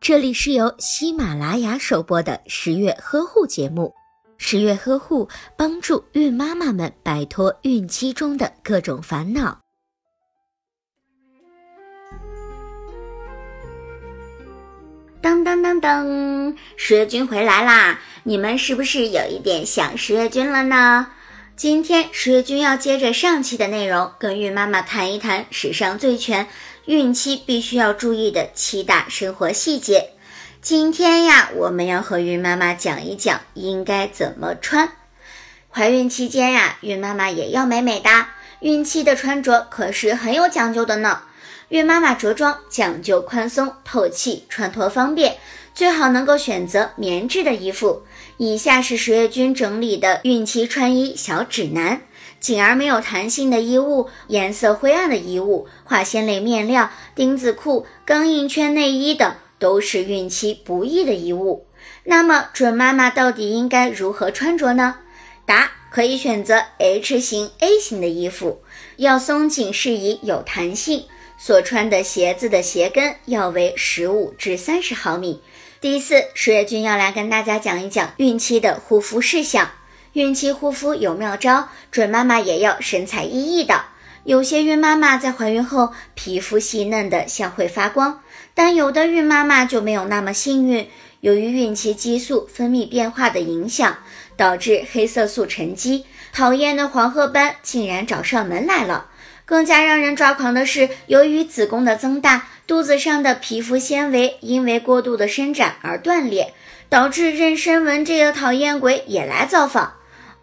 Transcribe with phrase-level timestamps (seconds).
[0.00, 3.92] 这里是由喜马拉雅首播的十月呵护节目。
[4.36, 9.58] 十月呵护帮助孕妈妈们摆脱孕期中的各种烦恼。
[15.22, 17.98] 当当当当，十月君回来啦！
[18.24, 21.06] 你们是不是有一点想十月君了呢？
[21.56, 26.46] 今天十月君要接着上期的内容，跟孕妈妈谈一谈史上最全
[26.86, 30.10] 孕期必须要注意的七大生活细节。
[30.60, 34.90] 今天呀，我们要和孕妈妈讲一讲应该怎么穿。
[35.70, 38.34] 怀孕期间呀，孕妈妈也要美美哒。
[38.60, 41.22] 孕期的穿着可是很有讲究的呢。
[41.70, 45.38] 孕妈妈着装讲究宽松透气，穿脱方便，
[45.74, 48.02] 最好能够选择棉质的衣服。
[48.36, 52.02] 以下是十月君整理的孕期穿衣小指南：
[52.44, 61.66] 紧而没有弹性的衣物，颜色灰暗的衣物，化纤类面料、丁字裤、钢印圈内衣等，都是孕期不宜的衣物。
[62.04, 64.96] 那么，准妈妈到底应该如何穿着呢？
[65.46, 68.60] 答：可以选择 H 型、A 型的衣服，
[68.96, 71.04] 要松紧适宜，有弹性。
[71.38, 75.40] 所穿的鞋子的鞋跟要为十五至三十毫米。
[75.80, 79.70] 第四，十月君要来跟大家讲一讲孕期的护肤事项。
[80.14, 83.82] 孕期护肤有妙招，准妈妈也要神采奕奕的。
[84.22, 88.20] 有些孕妈妈在怀孕后皮肤细嫩的像会发光，
[88.54, 90.88] 但有的孕妈妈就没有那么幸运。
[91.18, 93.98] 由于孕期激素分泌变化的影响，
[94.36, 99.06] 导致黑色素沉积，讨厌的黄褐斑竟然找上门来了。
[99.44, 106.54] 更加让人抓狂的是，由于子宫的增大，肚子上的皮肤纤维因为过度的伸展而断裂，
[106.88, 109.94] 导致妊娠纹这个讨厌鬼也来造访。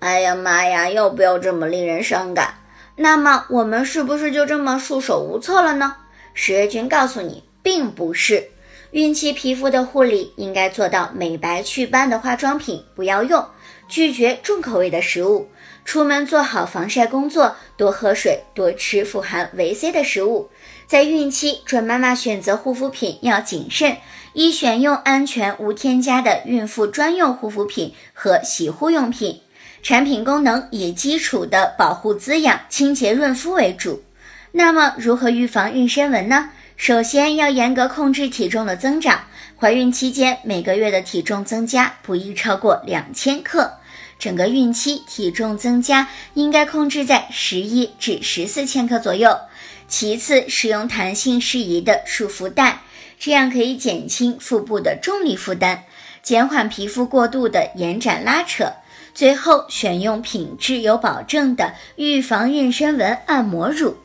[0.00, 2.54] 哎呀妈呀，要不要这么令人伤感？
[2.96, 5.94] 那么我们是不是就这么束手无策了呢？
[6.32, 8.48] 十月君告诉你，并不是。
[8.92, 13.46] 孕期皮肤的护理应该做到美白祛斑的化妆品不要用，
[13.88, 15.50] 拒绝重口味的食物。
[15.84, 20.48] 出门做好防晒工作，多喝水，多吃富含维 C 的食物。
[20.86, 23.98] 在孕期，准妈妈选择护肤品要谨慎，
[24.32, 29.42] 一选用安全无添加的孕妇专用护肤品和洗护用品。
[29.82, 34.02] 产品功能以基础的保护、滋养、清洁、润肤为主。
[34.52, 36.50] 那么，如何预防妊娠纹呢？
[36.76, 39.20] 首先要严格控制体重的增长。
[39.58, 43.74] 怀孕期间，每个月的体重增加不宜超过两千克。
[44.18, 49.38] 整个孕期体重增加应该控制在十一至十四千克左右。
[49.88, 52.80] 其次，使用弹性适宜的束缚带，
[53.18, 55.80] 这样可以减轻腹部的重力负担，
[56.22, 58.72] 减缓皮肤过度的延展拉扯。
[59.20, 63.98] 最后，选用品质有保证的预防妊娠纹按摩乳。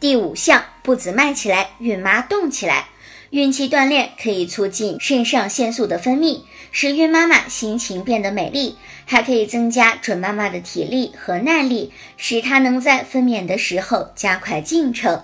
[0.00, 2.88] 第五项，步子迈起来，孕妈动起来。
[3.30, 6.40] 孕期锻炼可以促进肾上腺素的分泌，
[6.72, 15.22] 使孕妈妈心情变得美丽，还可以增加准妈妈的体力和耐力，使她能在分娩的时候加快进程。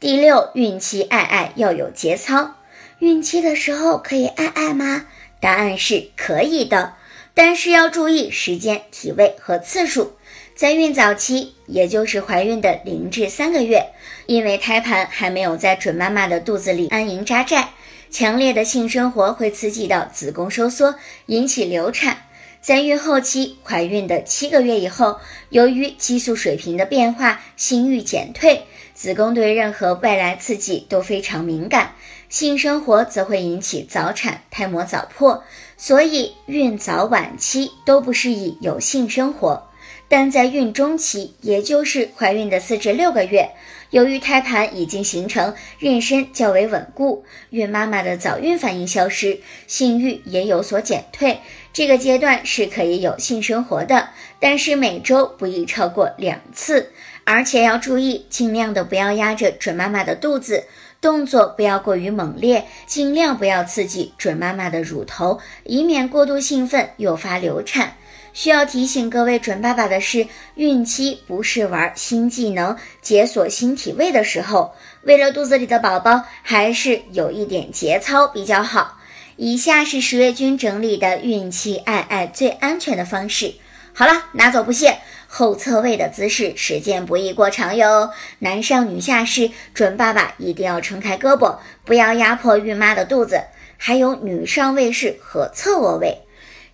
[0.00, 2.54] 第六，孕期爱爱要有节操。
[3.00, 5.04] 孕期的时候可以爱爱吗？
[5.38, 6.94] 答案是可以的，
[7.34, 10.16] 但是要注意时间、体位和次数。
[10.54, 13.86] 在孕早期，也就是怀孕的零至三个月，
[14.26, 17.70] 因为胎盘还没有在准妈妈的肚子里安营扎寨，
[18.10, 20.96] 强烈的性生活会刺激到子宫收缩，
[21.26, 22.24] 引起流产。
[22.60, 31.94] 在孕后期，怀孕的七个月以后，由于激素水平的变化，性欲减退，子宫对任何外来刺激都非常敏感，
[32.28, 35.42] 性生活则会引起早产、胎膜早破，
[35.78, 39.69] 所以孕早晚期都不适宜有性生活。
[40.10, 43.50] 但在孕中期，也就是怀孕的四至六个月，
[43.90, 49.38] 由于胎盘已经形成，妊娠较为稳固，孕妈妈的早孕反应消失，
[49.68, 51.38] 性欲也有所减退，
[51.72, 54.08] 这个阶段是可以有性生活的，
[54.40, 56.90] 但是每周不宜超过两次，
[57.22, 60.64] 而且要注意，尽量的不要压着准妈妈的肚子，
[61.00, 67.94] 动作不要过于猛烈，尽量不要刺激准妈妈的乳头，以免过度兴奋诱发流产。
[68.32, 74.72] 需要提醒各位准爸爸的是，孕期不是玩新技能、解锁新体位的时候。
[75.02, 78.98] 为了肚子里的宝宝，还是有一点节操比较好。
[79.36, 83.54] 以下是十月君整理的孕期爱爱最安全的方式。
[83.92, 84.98] 好了，拿走不谢。
[85.26, 88.10] 后侧位的姿势，时间不宜过长哟。
[88.40, 93.40] 男上女下式，准爸爸一定要撑开胳膊，不要压迫孕妈的肚子。
[93.76, 96.18] 还有女上位式和侧卧位。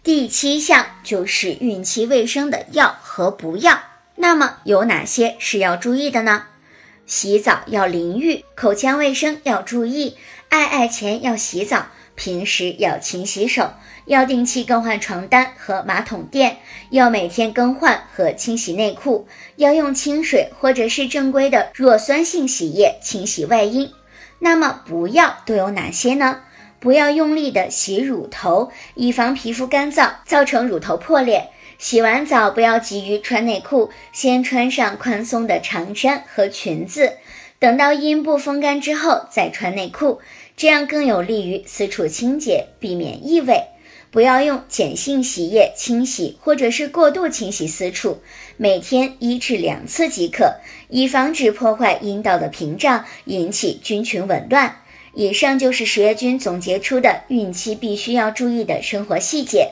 [0.07, 3.81] 第七项就是孕期卫生的要和不要。
[4.15, 6.45] 那么有哪些是要注意的呢？
[7.07, 10.17] 洗澡要淋浴，口腔卫生要注意，
[10.49, 13.73] 爱爱前要洗澡，平时要勤洗手，
[14.05, 16.59] 要定期更换床单和马桶垫，
[16.91, 19.27] 要每天更换和清洗内裤，
[19.57, 23.91] 要用清水或者是正规的弱酸性洗液清洗外阴。
[24.39, 26.43] 那么不要都有哪些呢？
[26.87, 31.49] 不要用力的洗乳头，以防皮肤干燥造成乳头破裂。
[31.79, 37.15] 洗完澡不要急于穿内裤，先穿上宽松的长衫和裙子，
[37.59, 40.21] 等到阴部风干之后再穿内裤，
[40.57, 43.65] 这样更有利于私处清洁，避免异味。
[44.13, 48.21] 不要用碱性洗液清洗或者是过度清洗私处，
[48.57, 54.83] 每天一至两次即可，以防止破坏阴道的屏障，引起菌群紊乱。
[55.19, 59.71] 以上就是十月君总结出的孕期必须要注意的生活细节。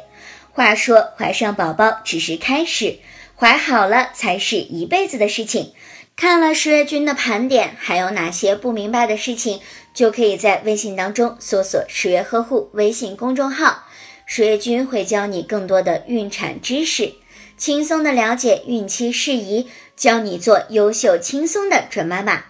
[0.53, 2.97] 话说，怀上宝宝只是开始，
[3.37, 5.73] 怀好了才是一辈子的事情。
[6.17, 9.61] 看了十月君的盘点，还有哪些不明白的事情，
[9.93, 13.85] 就可以在微信当中搜索“十月呵护”微信公众号，
[14.25, 17.13] 十月君会教你更多的孕产知识，
[17.59, 22.45] 轻松的了解孕期事宜，教你做优秀轻松的准妈妈。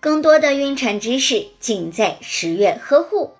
[0.00, 3.37] 更多的孕产知识，尽在十月呵护。